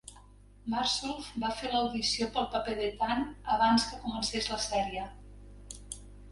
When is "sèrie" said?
4.67-5.09